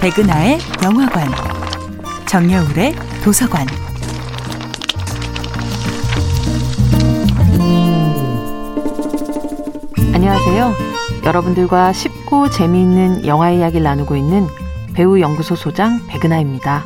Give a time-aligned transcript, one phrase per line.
[0.00, 1.28] 백은하의 영화관,
[2.26, 3.66] 정여울의 도서관.
[10.14, 10.72] 안녕하세요.
[11.26, 14.46] 여러분들과 쉽고 재미있는 영화 이야기를 나누고 있는
[14.94, 16.82] 배우 연구소 소장 백은하입니다.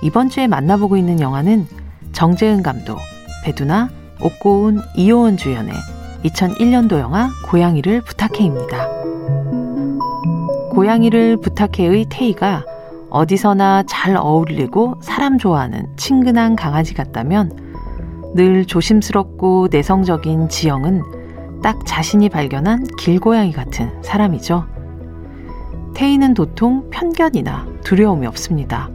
[0.00, 1.68] 이번 주에 만나보고 있는 영화는
[2.12, 3.00] 정재은 감독,
[3.44, 3.90] 배두나,
[4.22, 5.74] 옥고운, 이호원 주연의
[6.24, 8.93] 2001년도 영화 고양이를 부탁해입니다.
[10.74, 12.64] 고양이를 부탁해의 태희가
[13.08, 21.02] 어디서나 잘 어울리고 사람 좋아하는 친근한 강아지 같다면 늘 조심스럽고 내성적인 지영은
[21.62, 24.66] 딱 자신이 발견한 길고양이 같은 사람이죠.
[25.94, 28.90] 태희는 도통 편견이나 두려움이 없습니다.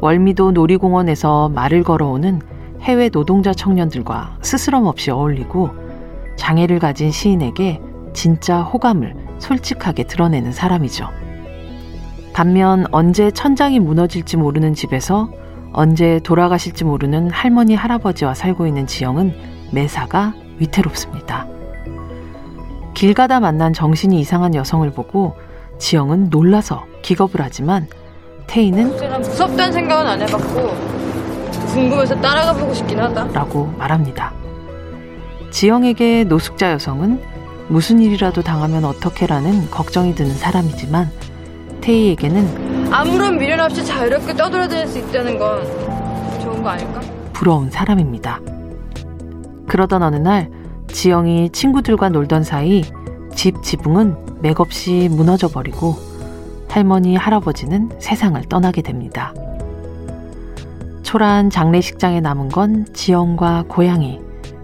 [0.00, 2.40] 월미도 놀이공원에서 말을 걸어오는
[2.80, 5.70] 해외 노동자 청년들과 스스럼 없이 어울리고
[6.34, 7.80] 장애를 가진 시인에게
[8.12, 11.08] 진짜 호감을 솔직하게 드러내는 사람이죠.
[12.32, 15.30] 반면 언제 천장이 무너질지 모르는 집에서
[15.72, 19.34] 언제 돌아가실지 모르는 할머니 할아버지와 살고 있는 지영은
[19.72, 21.46] 매사가 위태롭습니다.
[22.94, 25.36] 길 가다 만난 정신이 이상한 여성을 보고
[25.78, 27.88] 지영은 놀라서 기겁을 하지만
[28.46, 30.94] 태희는 무섭다는 생각은 안 해봤고
[31.72, 33.28] 궁금해서 따라가 보고 싶긴 하다.
[33.32, 34.32] 라고 말합니다.
[35.50, 37.33] 지영에게 노숙자 여성은
[37.68, 41.10] 무슨 일이라도 당하면 어떻게라는 걱정이 드는 사람이지만
[41.80, 45.64] 태희에게는 아무런 미련 없이 자유롭게 떠돌아다닐 수 있다는 건
[46.40, 47.00] 좋은 거 아닐까?
[47.32, 48.40] 부러운 사람입니다.
[49.66, 50.50] 그러던 어느 날
[50.88, 52.82] 지영이 친구들과 놀던 사이
[53.34, 55.96] 집 지붕은 맥없이 무너져 버리고
[56.68, 59.32] 할머니 할아버지는 세상을 떠나게 됩니다.
[61.02, 64.20] 초라한 장례식장에 남은 건 지영과 고양이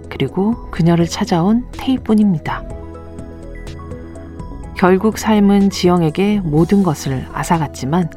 [0.08, 2.59] 그리고 그녀를 찾아온 태희뿐입니다.
[4.80, 8.08] 결국 삶은 지영에게 모든 것을 앗아갔지만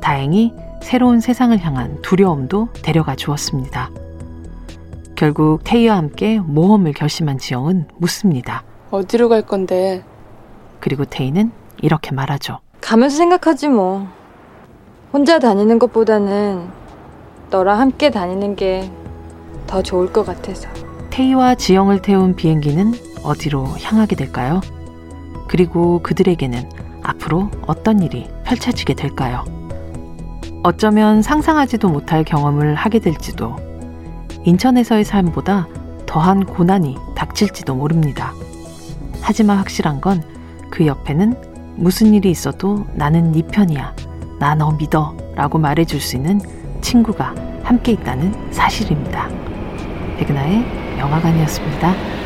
[0.00, 3.90] 다행히 새로운 세상을 향한 두려움도 데려가 주었습니다.
[5.16, 8.62] 결국 태희와 함께 모험을 결심한 지영은 묻습니다.
[8.92, 10.04] 어디로 갈 건데?
[10.78, 11.50] 그리고 태희는
[11.82, 12.60] 이렇게 말하죠.
[12.80, 14.06] 가면서 생각하지 뭐.
[15.12, 16.68] 혼자 다니는 것보다는
[17.50, 18.88] 너랑 함께 다니는 게
[19.66, 20.68] 더 좋을 것 같아서.
[21.10, 22.92] 태희와 지영을 태운 비행기는
[23.24, 24.60] 어디로 향하게 될까요?
[25.54, 26.68] 그리고 그들에게는
[27.04, 29.44] 앞으로 어떤 일이 펼쳐지게 될까요?
[30.64, 33.54] 어쩌면 상상하지도 못할 경험을 하게 될지도
[34.42, 35.68] 인천에서의 삶보다
[36.06, 38.32] 더한 고난이 닥칠지도 모릅니다.
[39.22, 40.20] 하지만 확실한 건
[40.72, 41.34] 그 옆에는
[41.76, 43.94] 무슨 일이 있어도 나는 네 편이야.
[44.40, 45.16] 나 너 믿어.
[45.36, 46.40] 라고 말해줄 수 있는
[46.80, 47.32] 친구가
[47.62, 49.28] 함께 있다는 사실입니다.
[50.18, 52.23] 백은하의 영화관이었습니다.